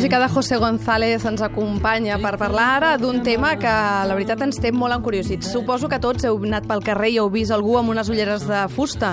Música 0.00 0.18
de 0.18 0.28
José 0.32 0.56
González 0.56 1.26
ens 1.28 1.42
acompanya 1.44 2.16
per 2.16 2.38
parlar 2.40 2.68
ara 2.78 2.92
d'un 2.96 3.18
tema 3.20 3.50
que 3.60 3.68
la 4.08 4.14
veritat 4.16 4.40
ens 4.46 4.56
té 4.56 4.70
molt 4.72 4.96
encuriosits. 4.96 5.50
Suposo 5.52 5.90
que 5.92 5.98
tots 6.00 6.24
heu 6.24 6.38
anat 6.40 6.64
pel 6.64 6.80
carrer 6.80 7.10
i 7.12 7.18
heu 7.20 7.28
vist 7.28 7.52
algú 7.52 7.76
amb 7.76 7.92
unes 7.92 8.08
ulleres 8.08 8.46
de 8.48 8.62
fusta 8.72 9.10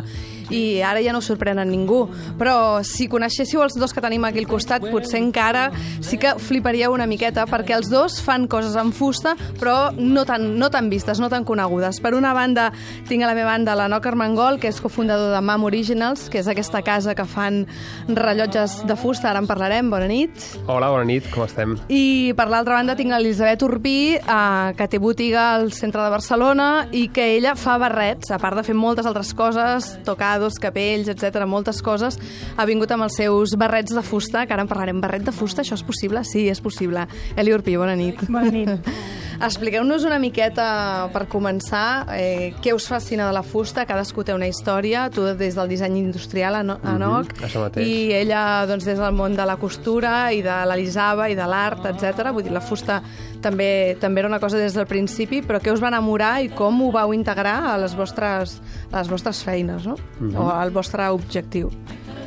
i 0.50 0.82
ara 0.86 1.02
ja 1.04 1.14
no 1.16 1.22
sorprèn 1.24 1.60
a 1.60 1.66
ningú. 1.68 2.06
Però 2.40 2.84
si 2.88 3.08
coneixéssiu 3.12 3.64
els 3.66 3.78
dos 3.78 3.94
que 3.94 4.04
tenim 4.04 4.26
aquí 4.28 4.44
al 4.44 4.50
costat, 4.50 4.86
potser 4.92 5.20
encara 5.22 5.70
sí 6.02 6.18
que 6.22 6.36
fliparíeu 6.40 6.94
una 6.94 7.08
miqueta, 7.10 7.46
perquè 7.50 7.76
els 7.78 7.90
dos 7.92 8.20
fan 8.24 8.48
coses 8.52 8.76
amb 8.80 8.96
fusta, 8.96 9.36
però 9.60 9.92
no 9.98 10.26
tan, 10.26 10.56
no 10.60 10.70
tan 10.74 10.90
vistes, 10.90 11.20
no 11.20 11.30
tan 11.30 11.46
conegudes. 11.48 12.02
Per 12.04 12.14
una 12.16 12.34
banda, 12.38 12.70
tinc 13.10 13.24
a 13.24 13.32
la 13.32 13.36
meva 13.38 13.52
banda 13.52 13.76
l'Enoc 13.78 14.06
Armengol, 14.10 14.60
que 14.62 14.70
és 14.72 14.82
cofundador 14.84 15.34
de 15.34 15.42
MAM 15.42 15.66
Originals, 15.68 16.28
que 16.32 16.42
és 16.42 16.50
aquesta 16.52 16.84
casa 16.86 17.16
que 17.16 17.26
fan 17.28 17.64
rellotges 18.08 18.82
de 18.88 18.98
fusta, 19.00 19.32
ara 19.32 19.42
en 19.44 19.50
parlarem. 19.50 19.90
Bona 19.92 20.08
nit. 20.10 20.32
Hola, 20.68 20.92
bona 20.94 21.08
nit, 21.08 21.28
com 21.34 21.46
estem? 21.46 21.78
I 21.90 22.34
per 22.38 22.48
l'altra 22.52 22.80
banda 22.80 22.98
tinc 23.00 23.14
l'Elisabet 23.14 23.64
Urbí, 23.66 24.00
eh, 24.18 24.74
que 24.78 24.88
té 24.88 25.00
botiga 25.02 25.50
al 25.56 25.72
centre 25.76 26.04
de 26.04 26.14
Barcelona 26.14 26.88
i 26.92 27.08
que 27.14 27.26
ella 27.38 27.56
fa 27.56 27.78
barrets, 27.82 28.32
a 28.32 28.40
part 28.42 28.60
de 28.60 28.66
fer 28.68 28.76
moltes 28.78 29.08
altres 29.10 29.34
coses, 29.38 29.94
tocar 30.08 30.37
dos 30.40 30.60
capells, 30.62 31.10
etc, 31.12 31.46
moltes 31.50 31.82
coses, 31.86 32.20
ha 32.58 32.66
vingut 32.70 32.92
amb 32.92 33.08
els 33.08 33.20
seus 33.20 33.56
barrets 33.60 33.94
de 33.96 34.04
fusta, 34.06 34.46
que 34.46 34.56
ara 34.56 34.66
en 34.66 34.72
parlarem. 34.72 35.02
Barret 35.02 35.28
de 35.28 35.36
fusta, 35.36 35.64
això 35.64 35.78
és 35.78 35.86
possible? 35.86 36.24
Sí, 36.28 36.48
és 36.50 36.62
possible. 36.64 37.08
Eli 37.38 37.54
Urpí, 37.54 37.78
bona 37.78 37.96
nit. 38.00 38.24
Bona 38.30 38.52
nit. 38.52 38.92
Expliqueu-nos 39.38 40.04
una 40.08 40.18
miqueta, 40.18 41.10
per 41.14 41.28
començar, 41.30 42.08
eh, 42.18 42.54
què 42.64 42.74
us 42.74 42.88
fascina 42.90 43.28
de 43.28 43.34
la 43.34 43.44
fusta. 43.44 43.86
Cadascú 43.86 44.24
té 44.26 44.34
una 44.34 44.48
història, 44.50 45.10
tu 45.14 45.22
des 45.38 45.54
del 45.56 45.70
disseny 45.70 45.98
industrial, 46.00 46.56
Anoc, 46.56 46.82
Mhm, 46.84 47.44
això 47.46 47.62
mateix. 47.62 47.86
i 47.88 48.12
ella 48.14 48.66
doncs, 48.66 48.84
des 48.86 48.98
del 48.98 49.14
món 49.14 49.36
de 49.36 49.46
la 49.46 49.58
costura 49.58 50.34
i 50.34 50.42
de 50.42 50.66
l'Elisava 50.66 51.30
i 51.30 51.36
de 51.36 51.46
l'art, 51.46 51.86
etc. 51.86 52.32
Vull 52.34 52.44
dir, 52.44 52.52
la 52.52 52.62
fusta 52.62 53.02
també 53.42 53.96
també 54.00 54.20
era 54.22 54.28
una 54.28 54.40
cosa 54.40 54.58
des 54.58 54.74
del 54.74 54.88
principi, 54.88 55.42
però 55.44 55.60
què 55.62 55.72
us 55.72 55.82
va 55.84 55.90
enamorar 55.90 56.42
i 56.44 56.50
com 56.50 56.82
ho 56.82 56.92
vau 56.92 57.14
integrar 57.14 57.74
a 57.74 57.78
les 57.78 57.96
vostres, 57.96 58.60
a 58.92 58.98
les 59.00 59.08
vostres 59.08 59.44
feines, 59.44 59.86
no? 59.86 59.96
Mhm. 60.20 60.36
O 60.36 60.50
al 60.52 60.72
vostre 60.72 61.08
objectiu. 61.10 61.70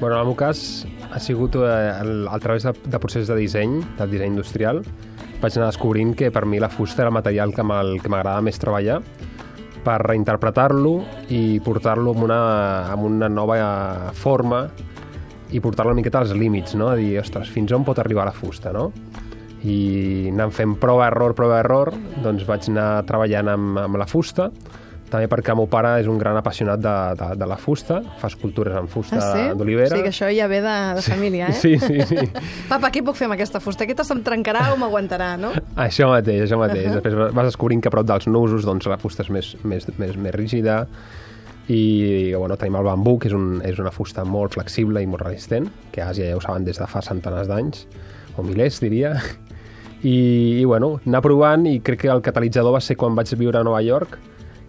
Bueno, 0.00 0.14
en 0.14 0.20
el 0.20 0.26
meu 0.28 0.36
cas 0.36 0.86
ha 1.12 1.18
sigut 1.18 1.56
eh, 1.56 1.92
el, 2.00 2.28
a 2.28 2.38
través 2.38 2.62
de, 2.62 2.72
de 2.86 2.98
procés 2.98 3.26
de 3.26 3.34
disseny, 3.36 3.84
del 3.98 4.10
disseny 4.10 4.28
industrial, 4.28 4.82
vaig 5.40 5.56
anar 5.56 5.70
descobrint 5.70 6.14
que 6.16 6.30
per 6.30 6.44
mi 6.46 6.60
la 6.60 6.68
fusta 6.68 7.02
era 7.02 7.10
el 7.10 7.16
material 7.16 7.54
que 7.56 7.64
m'agradava 7.64 8.40
més 8.44 8.60
treballar 8.60 9.00
per 9.84 9.96
reinterpretar-lo 10.04 10.92
i 11.32 11.60
portar-lo 11.64 12.12
amb 12.12 12.26
una, 12.26 12.40
amb 12.92 13.06
una 13.08 13.28
nova 13.32 13.56
forma 14.12 14.66
i 15.50 15.60
portar-lo 15.60 15.94
una 15.94 16.00
miqueta 16.00 16.20
als 16.20 16.34
límits, 16.36 16.76
no? 16.78 16.90
A 16.92 16.98
dir, 16.98 17.14
ostres, 17.18 17.48
fins 17.50 17.72
on 17.72 17.84
pot 17.86 17.98
arribar 17.98 18.28
la 18.28 18.34
fusta, 18.36 18.74
no? 18.76 18.90
I 19.66 20.28
anant 20.30 20.52
fent 20.54 20.76
prova-error, 20.80 21.34
prova-error, 21.36 21.90
doncs 22.22 22.44
vaig 22.48 22.68
anar 22.70 23.02
treballant 23.08 23.50
amb, 23.50 23.80
amb 23.82 23.98
la 24.00 24.06
fusta, 24.08 24.50
també 25.10 25.26
perquè 25.30 25.52
el 25.52 25.58
meu 25.60 25.66
pare 25.70 25.96
és 26.00 26.08
un 26.10 26.18
gran 26.18 26.36
apassionat 26.38 26.80
de, 26.80 26.94
de, 27.18 27.28
de 27.40 27.46
la 27.50 27.56
fusta, 27.60 28.00
fa 28.20 28.30
escultures 28.30 28.76
amb 28.78 28.88
fusta 28.92 29.18
Ah, 29.18 29.30
sí? 29.34 29.58
d'olivera. 29.58 29.90
O 29.90 29.96
sigui 29.96 30.06
que 30.06 30.12
això 30.14 30.28
ja 30.34 30.46
ve 30.50 30.60
de, 30.64 30.76
de 30.96 31.02
família, 31.02 31.48
eh? 31.50 31.58
Sí, 31.58 31.76
sí, 31.82 32.00
sí. 32.06 32.26
Papa, 32.72 32.90
què 32.94 33.02
puc 33.06 33.18
fer 33.18 33.26
amb 33.28 33.34
aquesta 33.34 33.60
fusta? 33.60 33.84
Aquesta 33.84 34.06
se'm 34.06 34.22
trencarà 34.26 34.68
o 34.74 34.78
m'aguantarà, 34.80 35.32
no? 35.40 35.50
Això 35.86 36.08
mateix, 36.12 36.44
això 36.46 36.58
mateix. 36.60 36.86
Uh 36.86 36.90
-huh. 36.94 37.02
Després 37.02 37.34
vas 37.34 37.50
descobrint 37.50 37.82
que 37.82 37.88
a 37.88 37.94
prop 37.96 38.06
dels 38.06 38.26
nusos 38.26 38.64
doncs, 38.64 38.86
la 38.86 38.98
fusta 38.98 39.22
és 39.22 39.30
més, 39.30 39.56
més, 39.64 39.86
més, 39.98 40.16
més 40.16 40.34
rígida 40.34 40.86
i 41.70 42.34
bueno, 42.34 42.56
tenim 42.56 42.76
el 42.76 42.84
bambú, 42.84 43.18
que 43.18 43.28
és, 43.28 43.34
un, 43.34 43.60
és 43.64 43.78
una 43.78 43.92
fusta 43.94 44.24
molt 44.24 44.54
flexible 44.54 45.02
i 45.02 45.06
molt 45.06 45.22
resistent, 45.22 45.68
que 45.92 46.02
a 46.02 46.08
Àsia 46.10 46.30
ja 46.30 46.36
ho 46.36 46.40
saben 46.40 46.64
des 46.64 46.78
de 46.78 46.86
fa 46.90 47.00
centenars 47.00 47.46
d'anys, 47.46 47.86
o 48.36 48.42
milers, 48.42 48.80
diria. 48.80 49.12
I, 50.02 50.60
I, 50.60 50.64
bueno, 50.64 51.00
anar 51.06 51.20
provant 51.22 51.66
i 51.66 51.80
crec 51.84 52.00
que 52.00 52.08
el 52.10 52.22
catalitzador 52.22 52.72
va 52.72 52.80
ser 52.80 52.96
quan 52.96 53.14
vaig 53.14 53.30
viure 53.36 53.60
a 53.60 53.62
Nova 53.62 53.82
York, 53.84 54.18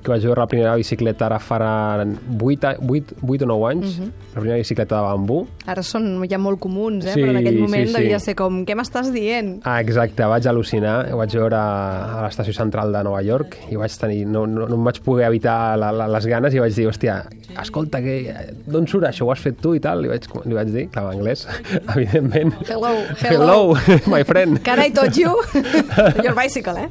que 0.01 0.11
vaig 0.13 0.25
veure 0.25 0.41
la 0.41 0.49
primera 0.49 0.75
bicicleta 0.79 1.27
ara 1.27 1.39
farà 1.39 1.73
8, 2.01 2.75
8, 2.81 3.21
8 3.21 3.45
o 3.45 3.47
9 3.47 3.69
anys, 3.71 3.97
uh 3.99 4.03
-huh. 4.03 4.11
la 4.35 4.39
primera 4.41 4.57
bicicleta 4.57 4.95
de 4.97 5.01
bambú, 5.01 5.47
Ara 5.69 5.83
són 5.85 6.23
ja 6.29 6.39
molt 6.41 6.59
comuns, 6.59 7.05
eh? 7.05 7.13
Sí, 7.13 7.21
però 7.21 7.35
en 7.35 7.37
aquell 7.37 7.59
moment 7.61 7.85
sí, 7.85 7.93
sí. 7.93 7.99
devia 7.99 8.19
ser 8.19 8.35
com, 8.35 8.63
què 8.65 8.75
m'estàs 8.77 9.11
dient? 9.13 9.59
Ah, 9.63 9.79
exacte, 9.81 10.25
vaig 10.25 10.47
al·lucinar, 10.49 11.11
ho 11.13 11.17
vaig 11.17 11.35
veure 11.37 11.57
a 11.57 12.23
l'estació 12.25 12.53
central 12.53 12.91
de 12.91 13.03
Nova 13.03 13.21
York 13.21 13.57
i 13.69 13.75
vaig 13.75 13.97
tenir, 14.01 14.25
no, 14.25 14.47
no, 14.47 14.67
no 14.67 14.75
em 14.75 14.83
vaig 14.83 15.01
poder 15.05 15.27
evitar 15.27 15.77
la, 15.77 15.91
la, 15.91 16.07
les 16.07 16.25
ganes 16.25 16.53
i 16.53 16.59
vaig 16.59 16.73
dir, 16.73 16.87
hòstia, 16.87 17.25
escolta, 17.61 18.01
que, 18.01 18.33
d'on 18.65 18.87
surt 18.87 19.05
això? 19.05 19.27
Ho 19.27 19.31
has 19.31 19.43
fet 19.43 19.59
tu 19.61 19.75
i 19.77 19.79
tal? 19.83 20.01
Li 20.01 20.09
vaig, 20.09 20.25
li 20.45 20.57
vaig 20.57 20.73
dir, 20.73 20.87
clar, 20.89 21.05
en 21.11 21.19
anglès, 21.19 21.45
evidentment. 21.95 22.55
Hello, 22.67 22.95
hello. 23.21 23.75
Hello, 23.75 23.99
my 24.07 24.23
friend. 24.23 24.63
Can 24.65 24.81
I 24.81 24.89
touch 24.89 25.17
you? 25.21 25.35
Your 26.25 26.33
bicycle, 26.33 26.77
eh? 26.77 26.89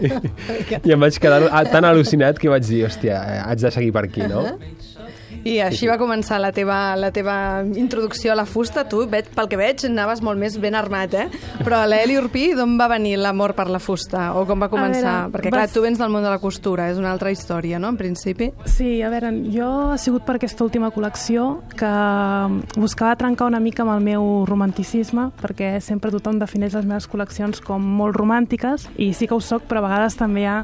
I 0.86 0.96
em 0.96 1.02
vaig 1.02 1.18
quedar 1.20 1.44
tan 1.68 1.84
al·lucinat 1.84 2.21
que 2.38 2.48
vaig 2.52 2.64
dir, 2.66 2.84
hòstia, 2.86 3.18
eh, 3.36 3.40
haig 3.46 3.58
de 3.60 3.70
seguir 3.70 3.92
per 3.92 4.04
aquí, 4.04 4.22
no? 4.30 4.44
I 5.42 5.56
així 5.58 5.88
va 5.88 5.96
començar 5.98 6.36
la 6.38 6.52
teva, 6.54 6.94
la 6.94 7.08
teva 7.10 7.64
introducció 7.74 8.30
a 8.30 8.36
la 8.38 8.44
fusta. 8.46 8.84
Tu, 8.86 9.00
veig, 9.10 9.26
pel 9.34 9.48
que 9.50 9.56
veig, 9.58 9.80
anaves 9.88 10.20
molt 10.22 10.38
més 10.38 10.54
ben 10.62 10.76
armat, 10.78 11.14
eh? 11.18 11.24
Però 11.64 11.80
l'Eli 11.88 12.14
Urpí, 12.20 12.52
d'on 12.54 12.76
va 12.78 12.86
venir 12.92 13.16
l'amor 13.18 13.54
per 13.58 13.66
la 13.72 13.80
fusta? 13.82 14.28
O 14.38 14.44
com 14.46 14.60
va 14.62 14.68
començar? 14.70 15.24
veure, 15.24 15.32
Perquè, 15.34 15.50
clar, 15.50 15.64
vas- 15.64 15.72
tu 15.74 15.82
vens 15.82 15.98
del 15.98 16.12
món 16.14 16.22
de 16.22 16.30
la 16.30 16.38
costura, 16.38 16.86
és 16.92 16.98
una 17.00 17.10
altra 17.10 17.32
història, 17.34 17.80
no?, 17.82 17.88
en 17.88 17.96
principi. 17.98 18.52
Sí, 18.70 19.02
a 19.02 19.08
veure, 19.10 19.32
jo 19.50 19.90
ha 19.90 19.98
sigut 19.98 20.22
per 20.28 20.36
aquesta 20.36 20.62
última 20.62 20.92
col·lecció 20.94 21.62
que 21.74 21.90
buscava 22.78 23.16
trencar 23.16 23.46
una 23.50 23.58
mica 23.58 23.82
amb 23.82 23.96
el 23.96 24.00
meu 24.12 24.44
romanticisme, 24.46 25.32
perquè 25.42 25.80
sempre 25.82 26.12
tothom 26.14 26.38
defineix 26.38 26.74
les 26.78 26.86
meves 26.86 27.08
col·leccions 27.10 27.58
com 27.66 27.82
molt 27.82 28.14
romàntiques, 28.14 28.86
i 28.96 29.10
sí 29.12 29.26
que 29.26 29.34
ho 29.34 29.40
soc, 29.42 29.66
però 29.66 29.82
a 29.82 29.88
vegades 29.88 30.14
també 30.20 30.42
hi 30.46 30.50
ha 30.52 30.60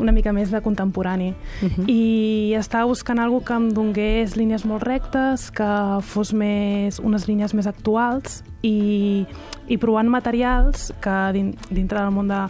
una 0.00 0.12
mica 0.12 0.32
més 0.32 0.50
de 0.50 0.60
contemporani. 0.60 1.34
Uh 1.62 1.68
-huh. 1.68 1.84
I 1.88 2.54
estava 2.54 2.86
buscant 2.86 3.18
algo 3.18 3.44
que 3.44 3.54
em 3.54 3.68
donés 3.72 4.36
línies 4.36 4.64
molt 4.64 4.82
rectes, 4.82 5.50
que 5.50 5.98
fos 6.00 6.32
més, 6.32 6.98
unes 6.98 7.28
línies 7.28 7.54
més 7.54 7.66
actuals, 7.66 8.42
i, 8.62 9.26
i 9.68 9.78
provant 9.78 10.08
materials 10.08 10.92
que 11.00 11.32
din, 11.32 11.54
dintre 11.70 12.00
del 12.00 12.10
món 12.10 12.28
de, 12.28 12.48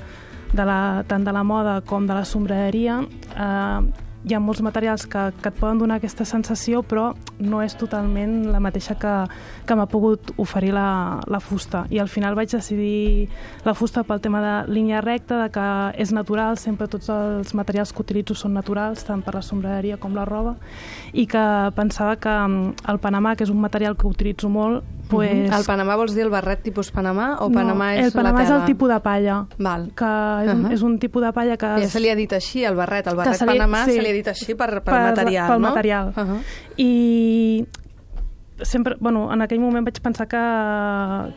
de 0.52 0.64
la, 0.64 1.04
tant 1.06 1.24
de 1.24 1.32
la 1.32 1.42
moda 1.42 1.80
com 1.80 2.06
de 2.06 2.14
la 2.14 2.24
sombreria 2.24 3.00
eh, 3.36 4.09
hi 4.24 4.34
ha 4.34 4.40
molts 4.40 4.60
materials 4.60 5.06
que, 5.08 5.20
que 5.40 5.48
et 5.48 5.56
poden 5.56 5.78
donar 5.80 5.96
aquesta 5.96 6.26
sensació 6.28 6.82
però 6.84 7.10
no 7.40 7.62
és 7.64 7.76
totalment 7.80 8.50
la 8.52 8.60
mateixa 8.60 8.96
que, 9.00 9.14
que 9.66 9.76
m'ha 9.76 9.86
pogut 9.88 10.32
oferir 10.36 10.74
la, 10.76 11.20
la 11.30 11.40
fusta. 11.40 11.86
I 11.90 12.02
al 12.02 12.10
final 12.12 12.36
vaig 12.36 12.52
decidir 12.52 13.30
la 13.64 13.74
fusta 13.74 14.04
pel 14.04 14.20
tema 14.20 14.42
de 14.44 14.54
línia 14.72 15.00
recta, 15.00 15.40
de 15.44 15.48
que 15.54 15.66
és 16.02 16.12
natural, 16.12 16.58
sempre 16.60 16.88
tots 16.90 17.08
els 17.14 17.54
materials 17.56 17.94
que 17.94 18.04
utilitzo 18.04 18.36
són 18.36 18.52
naturals, 18.56 19.06
tant 19.08 19.24
per 19.24 19.34
la 19.38 19.44
sombreria 19.44 19.96
com 20.00 20.14
la 20.16 20.28
roba 20.28 20.56
i 21.12 21.26
que 21.26 21.44
pensava 21.76 22.16
que 22.20 22.30
mm, 22.30 22.88
el 22.92 23.00
Panamà, 23.00 23.36
que 23.36 23.46
és 23.48 23.52
un 23.52 23.60
material 23.60 23.96
que 23.96 24.08
utilitzo 24.10 24.52
molt 24.52 24.99
pues, 25.10 25.50
El 25.50 25.64
Panamà 25.66 25.96
vols 25.96 26.14
dir 26.14 26.22
el 26.24 26.30
barret 26.30 26.62
tipus 26.62 26.90
Panamà 26.92 27.36
o 27.40 27.50
Panamà 27.50 27.90
no, 27.94 28.00
és 28.00 28.06
el 28.06 28.12
Panamà 28.12 28.38
la 28.38 28.42
és 28.42 28.48
tela? 28.48 28.60
el 28.60 28.66
tipus 28.66 28.88
de 28.88 29.00
palla 29.00 29.46
Val. 29.58 29.90
que 29.94 30.04
és, 30.44 30.52
un, 30.54 30.60
Uh 30.60 30.66
-huh. 30.68 30.72
és 30.72 30.82
un 30.82 30.98
tipus 30.98 31.22
de 31.22 31.32
palla 31.32 31.56
que... 31.56 31.66
Ja 31.66 31.88
se 31.88 32.00
li 32.00 32.08
ha 32.08 32.14
dit 32.14 32.32
així, 32.32 32.64
el 32.64 32.74
barret. 32.74 33.06
El 33.06 33.16
barret 33.16 33.34
se 33.34 33.44
li- 33.46 33.52
Panamà 33.58 33.84
sí. 33.84 33.92
se 33.92 34.02
li 34.02 34.08
ha 34.08 34.12
dit 34.12 34.28
així 34.28 34.54
per, 34.54 34.82
per, 34.82 34.94
material, 34.94 35.48
pel 35.50 35.60
no? 35.60 35.68
material. 35.68 36.06
Uh 36.16 36.22
-huh. 36.22 36.40
I 36.76 37.66
sempre, 38.62 38.96
bueno, 39.00 39.32
en 39.32 39.40
aquell 39.40 39.58
moment 39.58 39.86
vaig 39.86 40.00
pensar 40.02 40.26
que, 40.28 40.36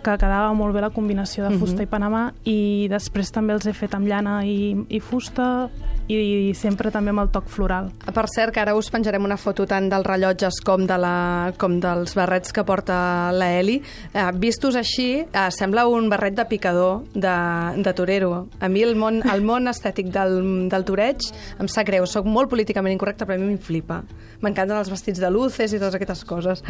que 0.03 0.17
quedava 0.17 0.51
molt 0.53 0.73
bé 0.75 0.81
la 0.81 0.89
combinació 0.89 1.47
de 1.47 1.57
fusta 1.57 1.77
Mhm. 1.77 1.83
i 1.83 1.87
Panamà 1.87 2.33
i 2.43 2.87
després 2.89 3.31
també 3.31 3.53
els 3.53 3.65
he 3.65 3.71
fet 3.73 3.93
amb 3.95 4.05
llana 4.07 4.45
i, 4.45 4.75
i 4.89 4.99
fusta 4.99 5.69
i, 6.07 6.15
i 6.49 6.53
sempre 6.57 6.91
també 6.91 7.13
amb 7.13 7.23
el 7.23 7.29
toc 7.33 7.47
floral. 7.51 7.91
Per 8.13 8.25
cert, 8.31 8.53
que 8.53 8.59
ara 8.61 8.75
us 8.75 8.89
penjarem 8.93 9.23
una 9.23 9.37
foto 9.37 9.65
tant 9.69 9.87
dels 9.91 10.05
rellotges 10.05 10.59
com, 10.65 10.85
de 10.89 10.97
la, 10.99 11.53
com 11.57 11.79
dels 11.83 12.15
barrets 12.17 12.51
que 12.53 12.63
porta 12.67 13.31
la 13.31 13.51
Eli. 13.59 13.79
Eh, 14.13 14.25
vistos 14.41 14.75
així, 14.79 15.21
eh, 15.23 15.45
sembla 15.55 15.85
un 15.87 16.09
barret 16.11 16.35
de 16.37 16.45
picador 16.49 17.03
de, 17.13 17.35
de 17.81 17.93
torero. 17.93 18.47
A 18.59 18.69
mi 18.69 18.83
el 18.83 18.95
món, 18.99 19.21
el 19.31 19.41
món 19.45 19.67
estètic 19.71 20.11
del, 20.13 20.67
del 20.69 20.85
toreig 20.87 21.23
em 21.59 21.67
sap 21.71 21.87
greu. 21.87 22.05
Soc 22.09 22.25
molt 22.27 22.49
políticament 22.51 22.93
incorrecta, 22.97 23.25
però 23.25 23.37
a 23.39 23.41
mi 23.43 23.53
m'hi 23.53 23.61
flipa. 23.61 24.01
M'encanten 24.43 24.75
els 24.75 24.89
vestits 24.91 25.21
de 25.23 25.29
luces 25.31 25.71
i 25.71 25.79
totes 25.79 25.95
aquestes 25.95 26.25
coses. 26.27 26.63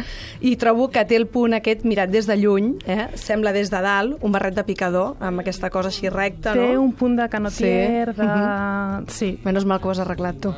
I 0.46 0.54
trobo 0.60 0.86
que 0.94 1.02
té 1.10 1.16
el 1.18 1.26
punt 1.26 1.56
aquest 1.58 1.82
mirat 1.88 2.12
des 2.12 2.28
de 2.30 2.36
lluny, 2.38 2.74
eh? 2.86 3.08
sembla 3.18 3.50
des 3.56 3.72
de 3.72 3.80
dalt, 3.82 4.20
un 4.22 4.30
barret 4.30 4.54
de 4.54 4.62
picador, 4.68 5.16
amb 5.18 5.42
aquesta 5.42 5.70
cosa 5.74 5.90
així 5.90 6.06
recta, 6.12 6.52
Té 6.54 6.68
no? 6.74 6.84
un 6.84 6.92
punt 6.94 7.16
de 7.18 7.26
canotier, 7.32 8.12
Sí. 8.14 8.20
de... 8.20 8.28
Mhm. 8.28 9.06
Sí, 9.10 9.23
Menys 9.44 9.66
mal 9.68 9.80
que 9.80 9.88
ho 9.88 9.92
has 9.92 10.00
arreglat 10.02 10.38
tu. 10.42 10.52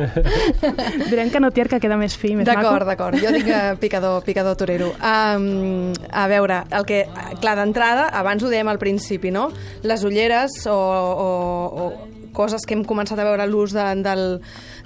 direm 1.12 1.32
canotier 1.32 1.68
que 1.70 1.80
queda 1.82 1.98
més 2.00 2.16
fi, 2.18 2.34
més. 2.38 2.48
D'acord, 2.48 2.86
d'acord. 2.88 3.18
Jo 3.22 3.32
dic 3.34 3.48
eh, 3.50 3.74
picador, 3.80 4.20
picador 4.26 4.58
torero. 4.60 4.92
Um, 5.00 5.90
a 6.10 6.26
veure, 6.30 6.62
el 6.76 6.86
que, 6.88 7.02
clar, 7.42 7.56
d'entrada, 7.60 8.08
abans 8.20 8.44
ho 8.44 8.52
dèiem 8.52 8.70
al 8.72 8.80
principi, 8.82 9.32
no? 9.34 9.48
Les 9.86 10.04
ulleres 10.06 10.60
o, 10.70 10.76
o, 10.76 11.28
o 11.84 11.90
coses 12.36 12.66
que 12.66 12.76
hem 12.76 12.84
començat 12.86 13.18
a 13.18 13.26
veure 13.26 13.46
l'ús 13.50 13.74
de, 13.74 13.86
del, 14.04 14.24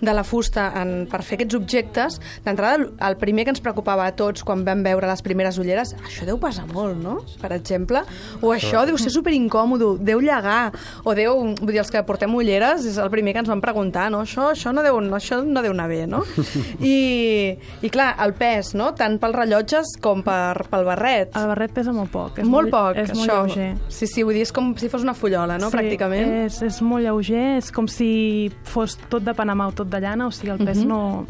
de 0.01 0.15
la 0.15 0.25
fusta 0.25 0.71
en, 0.81 1.07
per 1.11 1.23
fer 1.23 1.39
aquests 1.39 1.55
objectes, 1.59 2.21
d'entrada 2.45 2.89
el- 3.09 3.17
primer 3.17 3.45
que 3.45 3.51
ens 3.55 3.61
preocupava 3.63 4.07
a 4.07 4.13
tots 4.17 4.43
quan 4.45 4.65
vam 4.65 4.83
veure 4.85 5.07
les 5.07 5.23
primeres 5.23 5.59
ulleres, 5.59 5.95
això 6.05 6.27
deu 6.27 6.39
pesar 6.39 6.67
molt, 6.73 6.97
no?, 7.01 7.21
per 7.41 7.53
exemple, 7.53 8.03
o 8.43 8.51
això 8.53 8.85
deu 8.87 8.99
ser 8.99 9.11
superincòmodo, 9.15 9.97
deu 9.99 10.21
llegar, 10.21 10.73
o 11.05 11.15
deu, 11.15 11.39
vull 11.61 11.73
dir, 11.73 11.79
els 11.81 11.91
que 11.91 12.03
portem 12.03 12.35
ulleres 12.35 12.85
és 12.87 12.99
el 12.99 13.11
primer 13.11 13.33
que 13.35 13.45
ens 13.45 13.49
van 13.49 13.61
preguntar, 13.65 14.11
no?, 14.11 14.23
això, 14.25 14.51
això, 14.53 14.73
no, 14.75 14.83
deu, 14.83 15.01
no, 15.01 15.17
això 15.17 15.41
no 15.45 15.63
deu 15.63 15.73
anar 15.73 15.89
bé, 15.89 16.05
no? 16.11 16.23
I, 16.81 17.57
I 17.83 17.91
clar, 17.91 18.15
el 18.25 18.35
pes, 18.39 18.75
no?, 18.79 18.91
tant 18.99 19.19
pels 19.23 19.37
rellotges 19.37 19.95
com 20.03 20.23
per, 20.27 20.67
pel 20.71 20.85
barret. 20.87 21.35
El 21.39 21.49
barret 21.53 21.75
pesa 21.77 21.93
molt 21.95 22.11
poc. 22.13 22.39
És 22.43 22.49
molt 22.51 22.71
poc, 22.73 22.99
és 23.01 23.11
això. 23.11 23.19
molt 23.21 23.55
lleuger. 23.55 23.71
Sí, 23.89 24.09
sí, 24.11 24.25
vull 24.27 24.37
dir, 24.39 24.45
és 24.47 24.53
com 24.55 24.73
si 24.81 24.91
fos 24.93 25.05
una 25.07 25.15
fullola, 25.17 25.59
no?, 25.61 25.71
sí, 25.71 25.77
pràcticament. 25.79 26.35
És, 26.45 26.61
és 26.67 26.81
molt 26.85 27.05
lleuger, 27.07 27.45
és 27.61 27.71
com 27.75 27.89
si 27.91 28.51
fos 28.69 28.99
tot 29.11 29.25
de 29.25 29.35
Panamà 29.37 29.69
o 29.71 29.77
tot 29.77 29.84
de 29.91 30.01
llana, 30.01 30.27
o 30.27 30.31
sigui, 30.33 30.51
el 30.51 30.65
pes 30.65 30.79
Mhm. 30.79 30.89
no, 30.89 31.25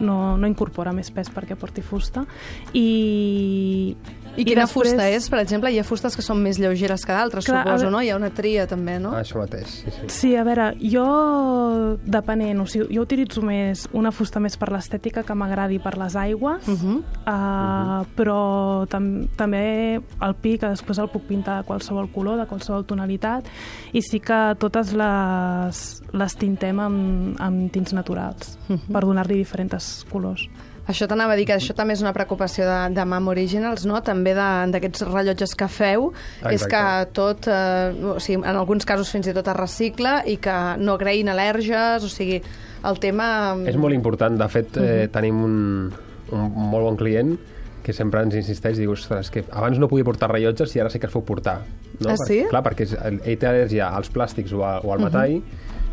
no, 0.00 0.36
no 0.38 0.46
incorpora 0.46 0.92
més 0.92 1.10
pes 1.10 1.30
perquè 1.32 1.56
porti 1.56 1.82
fusta. 1.82 2.24
I, 2.72 3.96
I 4.36 4.44
quina 4.44 4.62
després- 4.62 4.88
fusta 4.92 5.08
és? 5.10 5.28
Per 5.28 5.38
exemple, 5.40 5.70
hi 5.72 5.78
ha 5.78 5.84
fustes 5.84 6.16
que 6.16 6.22
són 6.22 6.42
més 6.42 6.58
lleugeres 6.58 7.04
que 7.04 7.12
d'altres, 7.12 7.44
suposo, 7.44 7.64
veure- 7.64 7.90
no? 7.90 8.00
Hi 8.00 8.08
ha 8.10 8.16
una 8.16 8.30
tria, 8.30 8.66
també, 8.66 8.98
no? 8.98 9.10
Ah, 9.14 9.20
això 9.22 9.38
mateix, 9.38 9.66
sí, 9.66 9.90
sí. 9.90 10.08
Sí, 10.08 10.36
a 10.36 10.42
veure, 10.44 10.74
jo, 10.80 11.96
depenent, 12.04 12.60
o 12.60 12.66
sigui, 12.66 12.94
jo 12.96 13.02
utilitzo 13.02 13.42
més 13.42 13.88
una 13.92 14.10
fusta 14.10 14.40
més 14.40 14.56
per 14.56 14.70
l'estètica 14.72 15.22
que 15.22 15.34
m'agradi 15.34 15.78
per 15.78 15.96
les 15.98 16.16
aigües, 16.16 16.66
Uh 16.68 16.74
-huh. 16.74 17.02
uh, 17.26 18.06
però 18.16 18.86
tam 18.88 19.26
també 19.36 19.96
el 20.20 20.34
pi, 20.40 20.56
que 20.58 20.68
després 20.68 20.98
el 20.98 21.08
puc 21.08 21.22
pintar 21.26 21.58
de 21.60 21.66
qualsevol 21.66 22.10
color, 22.12 22.38
de 22.38 22.46
qualsevol 22.46 22.84
tonalitat, 22.84 23.44
i 23.92 24.00
sí 24.02 24.20
que 24.20 24.54
totes 24.58 24.92
les, 24.92 26.02
les 26.12 26.36
tintem 26.36 26.78
amb, 26.80 27.36
amb 27.40 27.70
tints 27.72 27.92
naturals, 27.92 28.58
per 28.92 29.02
donar-li 29.02 29.34
diferents 29.36 30.04
colors. 30.10 30.48
Això 30.90 31.06
t'anava 31.06 31.36
a 31.36 31.38
dir 31.38 31.44
que 31.46 31.54
això 31.54 31.76
també 31.78 31.94
és 31.94 32.00
una 32.02 32.10
preocupació 32.14 32.66
de, 32.66 32.78
de 32.96 33.04
Mam 33.06 33.28
Originals, 33.30 33.84
no? 33.86 34.00
També 34.02 34.34
d'aquests 34.34 35.04
rellotges 35.06 35.54
que 35.58 35.68
feu, 35.70 36.08
és 36.50 36.64
que 36.66 36.80
Exacte. 36.80 37.12
tot, 37.14 37.46
eh, 37.46 37.94
o 38.14 38.18
sigui, 38.22 38.40
en 38.42 38.58
alguns 38.58 38.86
casos 38.88 39.12
fins 39.14 39.30
i 39.30 39.34
tot 39.36 39.46
es 39.52 39.58
recicla 39.58 40.16
i 40.26 40.38
que 40.42 40.56
no 40.82 40.98
creïn 40.98 41.30
al·lèrgies, 41.30 42.02
o 42.02 42.10
sigui, 42.10 42.40
el 42.82 42.98
tema... 43.02 43.28
És 43.70 43.78
molt 43.78 43.94
important. 43.94 44.34
De 44.40 44.48
fet, 44.50 44.74
eh, 44.82 45.06
tenim 45.14 45.38
un, 45.46 45.56
un 46.34 46.48
molt 46.72 46.90
bon 46.90 46.98
client 46.98 47.36
que 47.82 47.94
sempre 47.94 48.22
ens 48.22 48.34
insisteix, 48.38 48.78
diu, 48.78 48.94
ostres, 48.94 49.30
que 49.34 49.44
abans 49.50 49.78
no 49.78 49.88
podia 49.90 50.06
portar 50.06 50.30
rellotges 50.30 50.74
i 50.74 50.82
ara 50.82 50.90
sí 50.90 50.98
que 51.02 51.06
els 51.10 51.14
puc 51.14 51.26
portar. 51.30 51.60
No? 52.00 52.10
Ah, 52.10 52.18
sí? 52.26 52.42
Clar, 52.50 52.62
perquè 52.66 52.88
és, 52.88 52.96
ell 52.98 53.38
té 53.38 53.50
al·lèrgia 53.50 53.90
als 53.94 54.10
plàstics 54.10 54.54
o, 54.54 54.64
a, 54.66 54.80
o 54.82 54.94
al 54.94 55.02
metall 55.02 55.38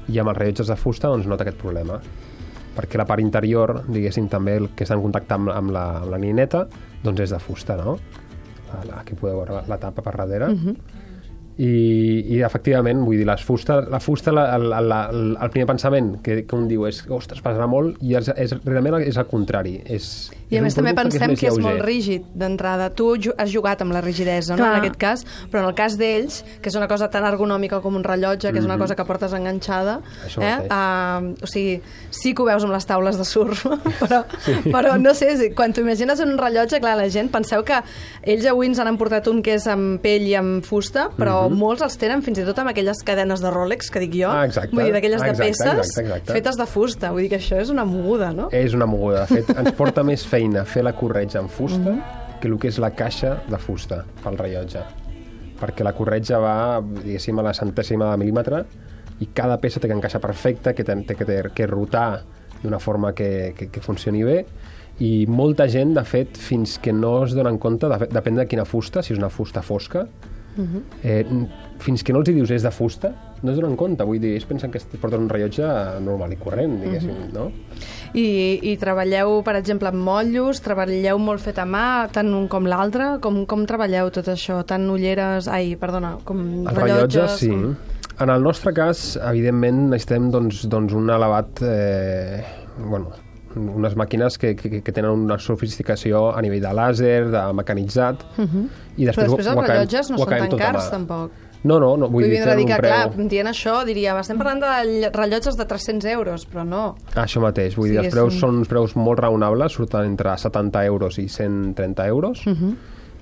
i 0.10 0.18
amb 0.18 0.34
els 0.34 0.38
rellotges 0.42 0.70
de 0.70 0.78
fusta 0.80 1.10
doncs 1.14 1.30
nota 1.30 1.46
aquest 1.46 1.62
problema 1.62 2.00
perquè 2.80 3.02
la 3.02 3.06
part 3.10 3.20
interior, 3.20 3.82
diguéssim, 3.92 4.30
també 4.32 4.56
el 4.62 4.72
que 4.72 4.88
està 4.88 4.96
en 4.96 5.04
contacte 5.04 5.36
amb, 5.36 5.52
amb, 5.52 5.76
la, 5.76 5.86
amb 6.00 6.14
la 6.16 6.22
nineta, 6.24 6.64
doncs 7.04 7.28
és 7.28 7.36
de 7.36 7.40
fusta, 7.44 7.76
no? 7.84 8.00
Aquí 8.96 9.18
podeu 9.18 9.42
veure 9.42 9.60
la, 9.60 9.64
la 9.68 9.78
tapa 9.82 10.06
per 10.06 10.16
darrere. 10.16 10.54
I, 11.60 11.70
i 12.38 12.42
efectivament, 12.48 13.02
vull 13.04 13.18
dir, 13.20 13.26
les 13.28 13.42
fusta, 13.44 13.82
la 13.92 14.00
fusta, 14.00 14.32
la, 14.32 14.46
el, 14.56 14.70
la, 14.88 15.00
el, 15.12 15.34
el 15.44 15.50
primer 15.52 15.68
pensament 15.68 16.14
que, 16.24 16.46
que 16.48 16.56
un 16.56 16.70
diu 16.70 16.86
és, 16.88 17.02
ostres, 17.12 17.42
pesarà 17.44 17.68
molt, 17.68 17.98
i 18.06 18.16
és, 18.16 18.30
és, 18.40 18.54
realment 18.64 19.02
és 19.04 19.18
el 19.20 19.28
contrari. 19.28 19.74
És, 19.86 20.30
I 20.50 20.56
a 20.56 20.62
és 20.62 20.64
més 20.66 20.78
també 20.78 20.94
pensem 20.98 21.34
que 21.36 21.50
és, 21.50 21.58
més 21.58 21.60
molt 21.66 21.76
lleuger. 21.82 21.86
rígid 21.86 22.30
d'entrada. 22.34 22.88
Tu 22.96 23.10
has 23.36 23.52
jugat 23.52 23.84
amb 23.84 23.92
la 23.92 24.00
rigidesa, 24.02 24.56
no? 24.56 24.64
Clar. 24.64 24.72
en 24.78 24.80
aquest 24.86 24.96
cas, 25.02 25.26
però 25.52 25.66
en 25.66 25.68
el 25.70 25.76
cas 25.78 25.98
d'ells, 26.00 26.40
que 26.64 26.72
és 26.72 26.78
una 26.80 26.88
cosa 26.88 27.10
tan 27.12 27.28
ergonòmica 27.28 27.82
com 27.84 28.00
un 28.00 28.08
rellotge, 28.08 28.54
que 28.56 28.60
és 28.64 28.66
una 28.66 28.78
cosa 28.80 28.96
que 28.96 29.06
portes 29.06 29.34
enganxada, 29.36 30.00
Mhm. 30.00 30.26
Això 30.30 30.42
eh? 30.42 30.56
Uh, 30.70 31.36
o 31.44 31.48
sigui, 31.48 31.82
sí 32.10 32.34
que 32.34 32.42
ho 32.42 32.46
veus 32.46 32.64
amb 32.64 32.72
les 32.74 32.86
taules 32.88 33.18
de 33.20 33.26
surf, 33.26 33.66
però, 34.02 34.24
sí. 34.46 34.54
però 34.72 34.96
no 35.02 35.14
sé, 35.14 35.36
si- 35.38 35.52
quan 35.54 35.74
t'ho 35.74 35.82
imagines 35.84 36.20
en 36.24 36.30
un 36.34 36.38
rellotge, 36.40 36.80
clar, 36.80 36.96
la 36.98 37.10
gent, 37.10 37.30
penseu 37.34 37.64
que 37.68 37.82
ells 38.24 38.46
avui 38.48 38.68
ens 38.72 38.80
han 38.80 38.88
emportat 38.88 39.28
un 39.28 39.42
que 39.44 39.56
és 39.60 39.68
amb 39.68 40.00
pell 40.02 40.24
i 40.30 40.36
amb 40.40 40.64
fusta, 40.66 41.10
però 41.18 41.49
molts 41.58 41.84
els 41.86 41.98
tenen 42.00 42.22
fins 42.26 42.42
i 42.42 42.46
tot 42.48 42.58
amb 42.62 42.72
aquelles 42.72 43.02
cadenes 43.06 43.42
de 43.44 43.52
Rolex, 43.54 43.90
que 43.94 44.02
dic 44.04 44.16
jo. 44.22 44.30
Ah, 44.32 44.46
exacte. 44.48 44.76
vull 44.76 44.88
dir, 44.88 44.94
d'aquelles 44.96 45.24
de 45.24 45.34
peces 45.38 45.66
exacte, 45.66 46.04
exacte. 46.06 46.38
fetes 46.38 46.60
de 46.60 46.68
fusta, 46.70 47.12
vull 47.16 47.26
dir 47.26 47.32
que 47.34 47.40
això 47.42 47.60
és 47.62 47.72
una 47.74 47.86
moguda, 47.90 48.32
no? 48.36 48.50
És 48.56 48.76
una 48.78 48.88
moguda. 48.90 49.26
De 49.26 49.40
fet, 49.40 49.52
ens 49.58 49.76
porta 49.78 50.04
més 50.06 50.26
feina 50.28 50.66
fer 50.66 50.86
la 50.88 50.96
corretja 50.98 51.44
en 51.44 51.50
fusta 51.50 51.98
que 52.40 52.48
el 52.48 52.58
que 52.60 52.72
és 52.72 52.80
la 52.80 52.92
caixa 52.96 53.36
de 53.50 53.60
fusta 53.60 54.04
pel 54.24 54.40
rellotge. 54.40 54.84
Perquè 55.60 55.84
la 55.84 55.94
corretja 55.96 56.40
va, 56.40 56.56
diguéssim, 56.80 57.40
a 57.40 57.50
la 57.50 57.56
centèsima 57.58 58.14
de 58.14 58.22
mil·límetre 58.22 58.64
i 59.20 59.28
cada 59.36 59.60
peça 59.60 59.82
té 59.84 59.90
que 59.92 59.98
encaixar 59.98 60.22
perfecta, 60.24 60.74
que 60.74 60.86
té, 60.88 60.96
que, 61.12 61.28
té 61.28 61.42
que 61.56 61.68
rotar 61.68 62.22
d'una 62.64 62.80
forma 62.80 63.12
que, 63.16 63.54
que, 63.58 63.68
que 63.72 63.84
funcioni 63.84 64.24
bé 64.24 64.44
i 65.00 65.24
molta 65.32 65.68
gent, 65.72 65.94
de 65.96 66.04
fet, 66.04 66.36
fins 66.36 66.76
que 66.84 66.92
no 66.92 67.22
es 67.24 67.34
donen 67.36 67.58
compte, 67.62 67.88
de 67.88 68.10
depèn 68.12 68.40
de 68.40 68.46
quina 68.52 68.66
fusta, 68.68 69.04
si 69.04 69.14
és 69.16 69.20
una 69.20 69.32
fusta 69.32 69.64
fosca, 69.64 70.06
eh, 71.04 71.26
fins 71.80 72.04
que 72.04 72.14
no 72.14 72.20
els 72.20 72.30
hi 72.30 72.34
dius 72.36 72.52
és 72.52 72.64
de 72.66 72.72
fusta, 72.72 73.12
no 73.42 73.52
es 73.54 73.58
donen 73.58 73.78
compte. 73.80 74.04
Vull 74.04 74.20
dir, 74.20 74.34
ells 74.36 74.46
pensen 74.50 74.72
que 74.72 74.82
porten 75.00 75.22
un 75.24 75.30
rellotge 75.32 75.68
normal 76.04 76.34
i 76.34 76.38
corrent, 76.42 76.78
diguéssim, 76.82 77.30
no? 77.34 77.46
I, 78.14 78.26
I 78.72 78.76
treballeu, 78.82 79.42
per 79.46 79.56
exemple, 79.60 79.88
amb 79.94 80.02
motllos, 80.04 80.60
treballeu 80.66 81.20
molt 81.22 81.40
fet 81.46 81.60
a 81.62 81.66
mà, 81.66 82.10
tant 82.12 82.34
un 82.34 82.48
com 82.52 82.66
l'altre? 82.68 83.20
Com, 83.24 83.46
com 83.46 83.64
treballeu 83.70 84.10
tot 84.12 84.28
això? 84.34 84.64
Tant 84.68 84.90
ulleres... 84.92 85.48
Ai, 85.48 85.76
perdona, 85.80 86.18
com 86.26 86.42
rellotges... 86.68 86.82
rellotges, 86.82 87.40
sí. 87.40 87.50
com- 87.54 87.98
En 88.20 88.28
el 88.34 88.42
nostre 88.44 88.74
cas, 88.76 89.14
evidentment, 89.24 89.86
necessitem 89.94 90.26
doncs, 90.34 90.66
doncs 90.68 90.92
un 90.98 91.08
elevat... 91.10 91.62
Eh, 91.64 92.42
bueno, 92.84 93.14
unes 93.56 93.96
màquines 93.96 94.38
que, 94.38 94.56
que, 94.56 94.82
que 94.84 94.92
tenen 94.92 95.12
una 95.12 95.38
sofisticació 95.40 96.36
a 96.36 96.42
nivell 96.42 96.62
de 96.62 96.74
làser, 96.74 97.30
de 97.32 97.54
mecanitzat, 97.54 98.24
i 98.38 98.42
Mhm. 98.42 98.70
Però 98.98 99.06
després 99.06 99.30
ho- 99.32 99.38
els 99.38 99.48
ho 99.48 99.52
acabem- 99.52 99.68
rellotges 99.70 100.10
no 100.12 100.18
són 100.18 100.28
tan 100.30 100.58
cars, 100.58 100.90
tampoc. 100.92 101.32
No, 101.62 101.78
no, 101.78 101.98
no 101.98 102.08
vull, 102.08 102.24
Vull 102.24 102.32
dir, 102.32 102.56
dir 102.56 102.66
que, 102.68 102.76
preu... 102.78 102.90
clar, 103.12 103.28
dient 103.28 103.48
això, 103.48 103.84
diria, 103.86 104.18
estem 104.20 104.38
parlant 104.38 104.62
de 104.62 104.68
ll- 104.86 105.12
rellotges 105.12 105.58
de 105.58 105.66
300 105.66 106.06
euros, 106.06 106.48
però 106.48 106.64
no. 106.66 106.96
Això 107.16 107.42
mateix, 107.42 107.76
vull 107.76 107.90
Sí, 107.90 107.96
dir, 107.98 108.06
els 108.06 108.14
preus 108.14 108.34
un- 108.36 108.40
són 108.40 108.56
uns 108.60 108.68
preus 108.70 108.96
molt 108.96 109.20
raonables, 109.20 109.74
surten 109.74 110.06
entre 110.06 110.38
70 110.38 110.86
euros 110.86 111.20
i 111.20 111.28
130 111.28 112.08
euros. 112.08 112.46
Uh 112.48 112.54
-huh. 112.54 112.76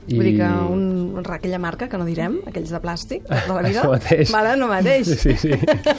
I... 0.07 0.15
Vull 0.15 0.24
dir 0.24 0.36
que 0.38 0.47
un, 0.71 1.21
aquella 1.28 1.59
marca, 1.59 1.90
que 1.92 1.97
no 1.97 2.06
direm, 2.07 2.37
aquells 2.47 2.69
de 2.71 2.80
plàstic, 2.80 3.26
de 3.28 3.54
la 3.54 3.61
vida, 3.68 3.81
Això 3.81 3.92
mateix. 3.92 4.31
vale, 4.31 4.54
no 4.57 4.68
mateix. 4.71 5.07
Sí, 5.19 5.33
sí. 5.35 5.52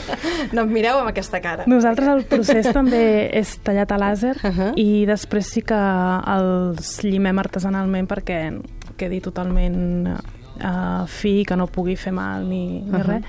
no 0.55 0.63
em 0.63 0.71
mireu 0.73 0.97
amb 0.97 1.09
aquesta 1.11 1.39
cara. 1.43 1.65
Nosaltres 1.69 2.07
el 2.09 2.23
procés 2.25 2.71
també 2.73 3.29
és 3.37 3.57
tallat 3.63 3.91
a 3.91 3.97
làser 4.01 4.35
Uh 4.49 4.55
-huh. 4.55 4.71
i 4.75 5.05
després 5.05 5.45
sí 5.45 5.61
que 5.61 5.75
els 5.75 7.03
llimem 7.03 7.37
artesanalment 7.39 8.07
perquè 8.07 8.61
quedi 8.97 9.21
totalment 9.21 10.07
uh, 10.07 11.05
fi, 11.07 11.43
que 11.45 11.55
no 11.55 11.67
pugui 11.67 11.95
fer 11.95 12.11
mal 12.11 12.47
ni, 12.49 12.81
ni 12.81 12.89
Uh 12.89 12.97
-huh. 12.99 13.03
res. 13.07 13.23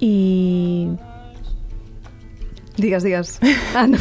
I 0.00 0.88
Digues, 2.76 3.02
digues. 3.02 3.38
Ah, 3.74 3.86
no. 3.86 3.98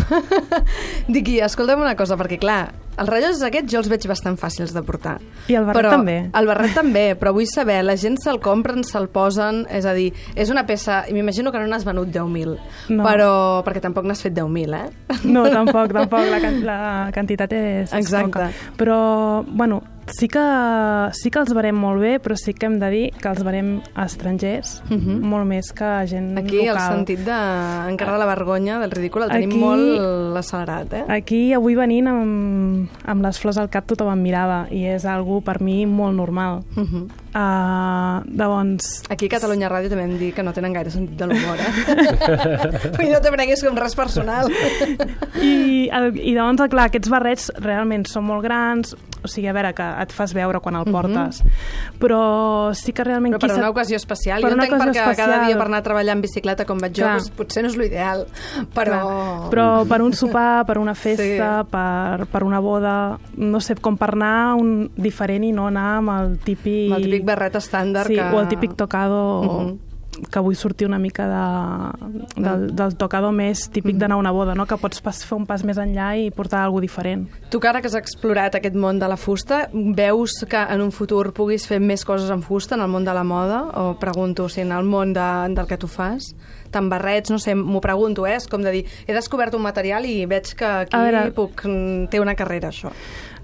Dic, 1.07 1.27
i 1.27 1.39
escolta'm 1.43 1.81
una 1.81 1.95
cosa, 1.99 2.15
perquè 2.15 2.37
clar, 2.39 2.71
els 2.99 3.09
rellotges 3.09 3.41
aquests 3.43 3.71
jo 3.71 3.79
els 3.79 3.89
veig 3.89 4.07
bastant 4.07 4.37
fàcils 4.37 4.73
de 4.75 4.81
portar. 4.83 5.17
I 5.47 5.55
el 5.55 5.65
barret 5.65 5.81
però, 5.81 5.89
també. 5.97 6.17
El 6.33 6.45
barret 6.47 6.73
també, 6.75 7.15
però 7.19 7.33
vull 7.33 7.47
saber, 7.47 7.83
la 7.83 7.95
gent 7.97 8.17
se'l 8.21 8.39
compren, 8.39 8.83
se'l 8.83 9.07
posen, 9.09 9.65
és 9.69 9.85
a 9.85 9.93
dir, 9.93 10.13
és 10.35 10.49
una 10.49 10.65
peça, 10.65 11.05
i 11.09 11.13
m'imagino 11.13 11.51
que 11.51 11.59
no 11.59 11.67
n'has 11.67 11.85
venut 11.85 12.09
10.000, 12.11 12.57
No. 12.89 13.03
però, 13.03 13.63
perquè 13.63 13.81
tampoc 13.81 14.05
n'has 14.05 14.21
fet 14.21 14.33
10.000, 14.33 14.73
eh? 14.73 14.89
No, 15.23 15.47
tampoc, 15.49 15.91
tampoc. 15.93 16.19
La, 16.29 16.39
can 16.39 16.63
la 16.65 16.79
quantitat 17.13 17.51
és, 17.53 17.93
Exacte. 17.93 18.25
poca. 18.29 18.49
Però, 18.77 19.43
bueno, 19.47 19.81
sí 20.09 20.27
que, 20.27 20.41
sí 21.13 21.29
que 21.29 21.39
els 21.39 21.53
barem 21.53 21.75
molt 21.77 22.01
bé, 22.01 22.19
però 22.19 22.35
sí 22.35 22.53
que 22.53 22.65
hem 22.65 22.79
de 22.79 22.89
dir 22.89 23.03
que 23.21 23.29
els 23.29 23.43
barem 23.45 23.79
estrangers, 23.95 24.81
uh 24.89 24.95
-huh. 24.97 25.19
molt 25.21 25.45
més 25.45 25.71
que 25.71 26.07
gent 26.07 26.31
Mhm. 26.31 26.37
Aquí 26.39 26.59
el 26.61 26.67
local. 26.73 26.91
sentit 26.95 27.19
de, 27.19 27.31
encara 27.91 28.13
de 28.13 28.17
la 28.19 28.25
vergonya, 28.25 28.79
del 28.79 28.91
ridícul, 28.91 29.23
el 29.23 29.29
tenim 29.29 29.49
Aquí- 29.51 29.59
molt 29.59 30.37
accelerat, 30.37 30.93
eh? 30.93 31.05
Aquí, 31.07 31.53
avui 31.53 31.75
venint 31.75 32.07
amb, 32.07 32.88
amb 33.09 33.23
les 33.25 33.39
flors 33.39 33.57
al 33.57 33.69
cap, 33.73 33.87
tothom 33.89 34.11
em 34.13 34.21
mirava 34.21 34.67
i 34.71 34.85
és 34.85 35.05
algo 35.05 35.39
per 35.41 35.59
mi 35.61 35.85
molt 35.85 36.15
normal. 36.15 36.63
Uh 36.75 36.83
-huh. 36.83 37.07
Uh, 37.29 38.23
doncs, 38.25 39.03
Aquí 39.13 39.27
a 39.29 39.33
Catalunya 39.35 39.69
Ràdio 39.69 39.91
també 39.91 40.05
hem 40.07 40.15
dit 40.17 40.33
que 40.33 40.41
no 40.45 40.53
tenen 40.55 40.73
gaire 40.73 40.89
sentit 40.93 41.17
de 41.19 41.27
l'humor, 41.29 41.59
eh? 41.61 41.69
Vull 42.97 43.11
no 43.13 43.19
te 43.21 43.31
prenguis 43.35 43.61
com 43.65 43.77
res 43.77 43.93
personal. 43.97 44.49
I, 45.41 45.89
el, 45.93 46.09
I 46.17 46.33
doncs, 46.37 46.63
clar, 46.71 46.87
aquests 46.89 47.11
barrets 47.11 47.49
realment 47.61 48.07
són 48.09 48.25
molt 48.27 48.43
grans, 48.45 48.95
o 49.21 49.27
sigui, 49.29 49.49
a 49.51 49.53
veure, 49.55 49.73
que 49.77 49.85
et 50.03 50.13
fas 50.15 50.33
veure 50.33 50.61
quan 50.63 50.77
el 50.79 50.87
portes, 50.89 51.43
però 52.01 52.21
sí 52.77 52.93
que 52.95 53.05
realment... 53.05 53.35
Mhm. 53.35 53.43
Però 53.43 53.53
per 53.53 53.61
una 53.61 53.69
ocasió 53.73 53.99
especial. 53.99 54.41
Per 54.41 54.51
jo 54.53 54.57
entenc 54.57 54.73
perquè 54.73 54.93
cada 54.95 55.11
especial. 55.13 55.45
dia 55.47 55.57
per 55.59 55.67
anar 55.67 55.81
a 55.83 55.85
treballar 55.85 56.15
en 56.17 56.23
bicicleta 56.25 56.65
com 56.65 56.81
vaig 56.81 56.95
jo, 56.97 57.03
Clar. 57.05 57.17
doncs, 57.19 57.29
potser 57.37 57.63
no 57.65 57.69
és 57.71 57.77
l'ideal, 57.79 58.25
però... 58.73 58.99
Clar, 59.03 59.49
però 59.53 59.67
per 59.89 60.01
un 60.05 60.13
sopar, 60.17 60.65
per 60.65 60.79
una 60.81 60.95
festa, 60.97 61.19
Sí. 61.19 61.69
per, 61.69 62.25
per 62.31 62.43
una 62.47 62.59
boda, 62.63 63.19
no 63.37 63.59
sé, 63.61 63.75
com 63.75 63.97
per 63.99 64.13
anar 64.15 64.55
un, 64.57 64.89
diferent 64.97 65.43
i 65.45 65.51
no 65.53 65.67
anar 65.69 65.87
amb 65.99 66.15
el 66.15 66.37
típic... 66.43 66.89
Amb 66.89 66.99
el 66.99 67.05
típic 67.09 67.18
barret 67.25 67.55
estàndard 67.55 68.07
sí, 68.07 68.15
que- 68.15 68.21
o 68.35 68.39
el 68.39 68.47
típic 68.47 68.75
tocado 68.75 69.43
Mhm. 69.43 69.79
que 70.31 70.39
vull 70.39 70.55
sortir 70.55 70.85
una 70.87 70.97
mica 70.99 71.27
de, 71.29 72.41
del, 72.41 72.75
del 72.75 72.95
tocador 72.97 73.31
més 73.31 73.69
típic 73.71 73.95
d'anar 73.95 74.17
a 74.17 74.19
una 74.19 74.31
boda, 74.31 74.55
no? 74.55 74.65
que 74.65 74.75
pots 74.75 74.99
pas, 75.01 75.23
fer 75.23 75.37
un 75.37 75.45
pas 75.45 75.63
més 75.63 75.77
enllà 75.77 76.09
i 76.19 76.29
portar 76.31 76.63
alguna 76.65 76.81
diferent. 76.81 77.27
Tu, 77.49 77.59
que 77.59 77.67
ara 77.69 77.79
que 77.79 77.87
has 77.87 77.95
explorat 77.95 78.55
aquest 78.55 78.75
món 78.75 78.99
de 78.99 79.07
la 79.07 79.15
fusta, 79.15 79.69
veus 79.71 80.43
que 80.49 80.57
en 80.57 80.81
un 80.81 80.91
futur 80.91 81.31
puguis 81.31 81.65
fer 81.67 81.79
més 81.79 82.03
coses 82.03 82.29
en 82.31 82.41
fusta, 82.41 82.75
en 82.75 82.81
el 82.81 82.87
món 82.89 83.05
de 83.05 83.13
la 83.13 83.23
moda? 83.23 83.61
O 83.75 83.97
pregunto, 83.99 84.49
si 84.49 84.61
en 84.61 84.71
el 84.73 84.83
món 84.83 85.13
de, 85.13 85.53
del 85.55 85.67
que 85.67 85.77
tu 85.77 85.87
fas, 85.87 86.33
tant 86.71 86.89
barrets, 86.89 87.31
no 87.31 87.39
sé, 87.39 87.55
m'ho 87.55 87.81
pregunto, 87.81 88.27
eh? 88.27 88.37
És 88.39 88.47
com 88.47 88.61
de 88.65 88.71
dir, 88.71 88.85
he 89.07 89.15
descobert 89.15 89.55
un 89.55 89.65
material 89.65 90.05
i 90.05 90.25
veig 90.29 90.53
que 90.55 90.69
aquí 90.85 90.97
veure, 90.97 91.31
puc, 91.35 91.65
té 92.09 92.19
una 92.19 92.35
carrera, 92.35 92.69
això. 92.73 92.93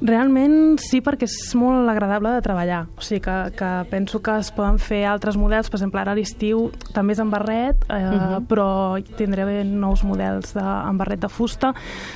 Realment 0.03 0.75
sí, 0.83 0.99
perquè 1.03 1.23
és 1.23 1.53
molt 1.55 1.87
agradable 1.87 2.33
de 2.35 2.41
treballar. 2.43 2.81
O 2.99 3.03
sigui 3.05 3.21
que, 3.23 3.35
que 3.55 3.69
penso 3.91 4.19
que 4.23 4.33
es 4.41 4.49
poden 4.51 4.75
fer 4.81 5.05
altres 5.07 5.37
models, 5.39 5.69
per 5.71 5.79
exemple, 5.79 6.01
ara 6.01 6.11
a 6.11 6.17
l'estiu 6.17 6.65
també 6.93 7.15
és 7.15 7.21
en 7.23 7.31
barret, 7.31 7.85
eh, 7.87 7.95
uh 7.95 8.11
mhm. 8.11 8.33
-huh. 8.33 8.47
però 8.47 8.67
tindré 9.15 9.63
nous 9.63 10.03
models 10.03 10.53
de, 10.53 10.59
en 10.59 10.97
barret 10.97 11.19
de 11.19 11.29
fusta, 11.29 11.73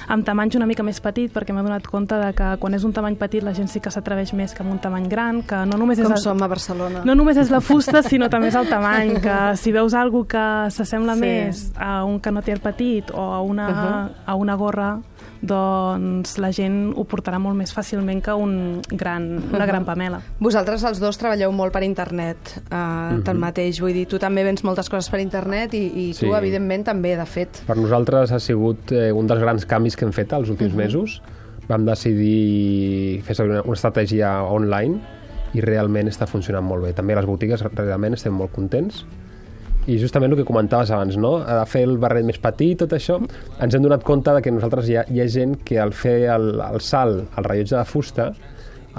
amb 0.08 0.26
tamanys 0.26 0.56
una 0.56 0.66
mica 0.66 0.84
més 0.84 1.00
petit, 1.00 1.32
perquè 1.32 1.54
m'he 1.54 1.64
donat 1.64 1.88
compte 1.88 2.16
de 2.16 2.34
que 2.34 2.58
quan 2.60 2.74
és 2.74 2.84
un 2.84 2.92
tamany 2.92 3.16
petit 3.16 3.44
la 3.44 3.54
gent 3.54 3.68
sí 3.68 3.80
que 3.80 3.92
s'atreveix 3.92 4.34
més 4.34 4.54
que 4.54 4.64
amb 4.64 4.72
un 4.72 4.80
tamany 4.80 5.08
gran, 5.08 5.44
que 5.44 5.66
no 5.66 5.78
només 5.78 6.00
Com 6.00 6.14
és... 6.14 6.22
som 6.22 6.42
a 6.44 6.48
Barcelona. 6.48 7.02
No 7.06 7.16
només 7.16 7.38
és 7.38 7.50
la 7.50 7.62
fusta, 7.62 8.04
sinó 8.04 8.30
també 8.30 8.48
és 8.48 8.56
el 8.56 8.68
tamany, 8.68 9.22
que 9.22 9.56
si 9.56 9.72
veus 9.72 9.94
algú 9.94 10.26
que 10.26 10.70
s'assembla 10.70 10.99
sí. 11.16 11.22
més 11.22 11.72
a 11.78 12.04
un 12.06 12.20
canotier 12.20 12.60
petit 12.60 13.12
o 13.12 13.32
a 13.34 13.42
una, 13.42 13.70
uh 13.70 13.76
-huh. 13.76 14.10
a 14.26 14.36
una 14.36 14.56
gorra 14.56 15.00
doncs 15.42 16.36
la 16.40 16.50
gent 16.52 16.92
ho 17.00 17.06
portarà 17.08 17.40
molt 17.40 17.56
més 17.56 17.72
fàcilment 17.72 18.20
que 18.24 18.34
un 18.36 18.82
gran, 18.92 19.30
una 19.54 19.68
gran 19.70 19.86
pamela. 19.88 20.20
Vosaltres 20.40 20.84
els 20.88 21.00
dos 21.00 21.20
treballeu 21.20 21.54
molt 21.56 21.74
per 21.74 21.84
internet, 21.84 22.56
eh, 22.58 22.60
uh 22.60 22.80
-huh. 22.80 23.24
tanmateix. 23.24 23.80
Vull 23.80 23.94
dir, 23.94 24.08
tu 24.08 24.20
també 24.20 24.44
vens 24.44 24.64
moltes 24.64 24.90
coses 24.90 25.10
per 25.10 25.20
internet 25.20 25.74
i, 25.74 26.10
i 26.10 26.14
tu, 26.14 26.26
sí. 26.26 26.32
evidentment, 26.32 26.84
també, 26.84 27.16
de 27.16 27.26
fet. 27.26 27.64
Per 27.66 27.78
nosaltres 27.78 28.32
ha 28.32 28.40
sigut 28.40 28.92
eh, 28.92 29.12
un 29.12 29.28
dels 29.28 29.40
grans 29.40 29.66
canvis 29.66 29.96
que 29.96 30.06
hem 30.06 30.12
fet 30.12 30.34
els 30.34 30.50
últims 30.50 30.74
uh 30.74 30.78
-huh. 30.78 30.84
mesos. 30.84 31.22
Vam 31.68 31.86
decidir 31.86 33.22
fer 33.24 33.36
servir 33.36 33.54
una, 33.54 33.62
una 33.62 33.74
estratègia 33.74 34.44
online 34.44 35.00
i 35.54 35.62
realment 35.62 36.08
està 36.08 36.28
funcionant 36.28 36.66
molt 36.66 36.84
bé. 36.84 36.94
També 36.94 37.16
les 37.16 37.26
botigues 37.26 37.62
realment 37.62 38.14
estem 38.14 38.34
molt 38.34 38.52
contents 38.52 39.06
i 39.90 39.98
justament 40.02 40.34
el 40.34 40.40
que 40.40 40.48
comentaves 40.48 40.92
abans, 40.94 41.18
no? 41.18 41.38
A 41.42 41.64
fer 41.70 41.84
el 41.88 41.98
barret 42.02 42.28
més 42.28 42.40
petit, 42.42 42.78
tot 42.84 42.94
això, 42.96 43.18
ens 43.60 43.76
hem 43.76 43.86
donat 43.86 44.06
compte 44.08 44.34
de 44.36 44.44
que 44.46 44.54
nosaltres 44.54 44.90
hi 44.90 45.00
ha, 45.00 45.06
hi 45.10 45.24
ha 45.24 45.28
gent 45.32 45.58
que 45.66 45.80
al 45.82 45.94
fer 45.98 46.20
el, 46.36 46.52
el 46.62 46.84
salt 46.86 47.40
al 47.40 47.48
rellotge 47.48 47.78
de 47.78 47.86
fusta, 47.90 48.30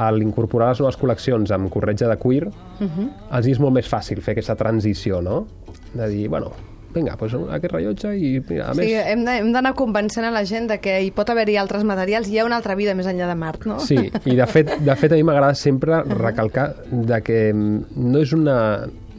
al 0.00 0.22
incorporar 0.22 0.70
les 0.72 0.80
noves 0.82 0.98
col·leccions 0.98 1.52
amb 1.54 1.70
corretja 1.72 2.08
de 2.08 2.16
cuir, 2.16 2.46
uh 2.46 2.86
-huh. 2.86 3.08
els 3.36 3.46
és 3.46 3.60
molt 3.60 3.74
més 3.74 3.88
fàcil 3.90 4.20
fer 4.20 4.32
aquesta 4.32 4.56
transició, 4.56 5.20
no? 5.20 5.46
De 5.94 6.08
dir, 6.08 6.28
bueno, 6.28 6.52
vinga, 6.94 7.16
doncs 7.18 7.34
aquest 7.50 7.72
rellotge 7.72 8.14
i 8.18 8.40
mira, 8.48 8.70
a 8.70 8.74
sí, 8.74 8.80
més... 8.80 9.06
hem 9.12 9.52
d'anar 9.52 9.74
convencent 9.78 10.26
a 10.26 10.30
la 10.30 10.44
gent 10.44 10.68
de 10.70 10.80
que 10.82 11.00
hi 11.04 11.10
pot 11.10 11.28
haver-hi 11.30 11.56
altres 11.56 11.84
materials, 11.84 12.28
hi 12.28 12.38
ha 12.38 12.44
una 12.44 12.56
altra 12.56 12.74
vida 12.74 12.94
més 12.94 13.06
enllà 13.06 13.28
de 13.30 13.36
Mart, 13.38 13.66
no? 13.66 13.78
Sí, 13.80 13.98
i 14.24 14.36
de 14.36 14.46
fet, 14.46 14.72
de 14.80 14.96
fet 14.96 15.12
a 15.12 15.14
mi 15.18 15.22
m'agrada 15.22 15.54
sempre 15.54 16.02
recalcar 16.02 16.74
de 16.90 17.20
que 17.22 17.52
no 17.54 18.18
és 18.18 18.32
una 18.32 18.58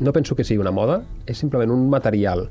no 0.01 0.13
penso 0.13 0.35
que 0.35 0.43
sigui 0.47 0.61
una 0.61 0.73
moda, 0.75 1.01
és 1.29 1.39
simplement 1.39 1.71
un 1.71 1.87
material 1.89 2.47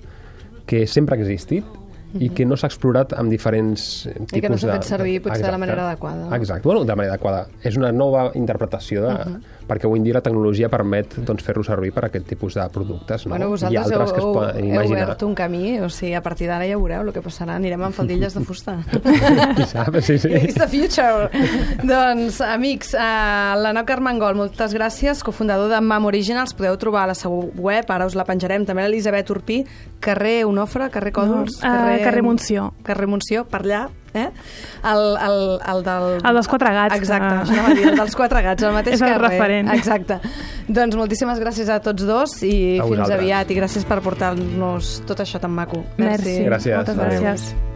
que 0.71 0.87
sempre 0.87 1.17
ha 1.17 1.21
existit 1.21 1.79
i 2.19 2.31
que 2.35 2.43
no 2.47 2.57
s'ha 2.59 2.67
explorat 2.71 3.13
amb 3.19 3.31
diferents 3.31 3.85
tipus 4.07 4.33
de... 4.33 4.39
I 4.39 4.43
que 4.43 4.51
no 4.51 4.59
s'ha 4.59 4.75
fet 4.79 4.89
servir 4.89 5.21
potser 5.23 5.45
de 5.45 5.53
la 5.55 5.61
manera 5.63 5.87
adequada. 5.87 6.27
Exacte, 6.35 6.67
bueno, 6.67 6.83
de 6.85 6.97
manera 6.99 7.15
adequada. 7.15 7.45
És 7.63 7.79
una 7.79 7.93
nova 7.95 8.31
interpretació 8.35 9.07
de... 9.07 9.15
Uh 9.15 9.35
-huh 9.35 9.60
perquè 9.69 9.87
avui 9.89 10.01
en 10.01 10.05
dia 10.05 10.15
la 10.17 10.23
tecnologia 10.25 10.69
permet 10.73 11.17
doncs, 11.27 11.45
fer-lo 11.47 11.65
servir 11.67 11.93
per 11.95 12.05
a 12.05 12.09
aquest 12.11 12.27
tipus 12.33 12.57
de 12.59 12.67
productes. 12.73 13.27
No? 13.27 13.35
Bueno, 13.35 13.51
vosaltres 13.53 13.75
I 13.75 13.83
altres 13.83 14.11
heu, 14.11 14.15
que 14.15 14.21
es 14.21 14.27
poden 14.27 14.65
imaginar. 14.65 15.03
heu 15.03 15.07
obert 15.11 15.25
un 15.27 15.35
camí, 15.35 15.81
o 15.81 15.91
sigui, 15.91 16.15
a 16.15 16.23
partir 16.23 16.49
d'ara 16.51 16.67
ja 16.69 16.79
veureu 16.79 17.07
el 17.07 17.13
que 17.15 17.23
passarà, 17.25 17.57
anirem 17.61 17.83
amb 17.87 17.97
faldilles 17.97 18.35
de 18.37 18.45
fusta. 18.47 18.79
Qui 19.57 19.67
sap, 19.69 19.97
sí, 20.01 20.19
sí. 20.19 20.33
It's 20.41 20.59
the 20.59 20.69
future. 20.71 21.31
doncs, 21.87 22.41
amics, 22.45 22.95
uh, 22.95 23.55
l'Enoc 23.61 23.91
Armengol, 23.97 24.39
moltes 24.39 24.75
gràcies, 24.77 25.25
cofundador 25.27 25.71
de 25.73 25.81
Mam 25.81 26.09
Originals, 26.11 26.55
podeu 26.57 26.77
trobar 26.81 27.05
a 27.05 27.13
la 27.13 27.19
seu 27.19 27.51
web, 27.57 27.91
ara 27.91 28.09
us 28.09 28.17
la 28.19 28.27
penjarem, 28.29 28.67
també 28.69 28.87
l'Elisabet 28.87 29.31
Urpí, 29.31 29.63
carrer 30.01 30.45
Onofre, 30.49 30.91
carrer 30.91 31.15
Còdols, 31.17 31.61
no, 31.61 31.63
uh, 31.63 31.71
carrer... 31.71 32.03
carrer 32.05 32.27
Montsió. 32.27 32.71
Carrer 32.87 33.09
Montsió, 33.11 33.45
per 33.51 33.63
allà, 33.65 33.87
eh? 34.15 34.29
El, 34.83 35.03
el, 35.29 35.39
el, 35.73 35.83
del... 35.87 36.09
el 36.25 36.35
dels 36.41 36.49
quatre 36.51 36.73
gats. 36.75 36.97
Exacte, 36.97 37.31
que... 37.53 37.55
això 37.55 37.75
dir, 37.77 37.87
el 37.93 37.97
dels 38.03 38.17
quatre 38.17 38.43
gats, 38.43 38.63
el 38.69 38.77
mateix 38.77 38.95
És 38.99 39.03
el 39.07 39.15
carrer. 39.15 39.31
referent. 39.31 39.73
Exacte. 39.77 40.21
Doncs 40.69 40.97
moltíssimes 40.99 41.41
gràcies 41.43 41.71
a 41.71 41.81
tots 41.85 42.07
dos 42.09 42.37
i 42.43 42.79
a 42.79 42.85
fins 42.85 42.97
vosaltres. 42.97 43.19
aviat 43.19 43.51
i 43.51 43.59
gràcies 43.63 43.89
per 43.89 44.01
portar-nos 44.05 45.01
tot 45.07 45.21
això 45.25 45.41
tan 45.43 45.55
maco. 45.57 45.85
Merci. 45.97 46.41
Merci. 46.41 46.47
Gràcies. 46.51 46.77
Moltes 46.77 46.97
gràcies. 47.03 47.70